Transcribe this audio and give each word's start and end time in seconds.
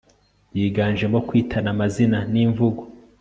yiganjemo 0.57 1.17
kwitana 1.27 1.67
amazina 1.75 2.17
n 2.31 2.33
imvugo 2.43 2.81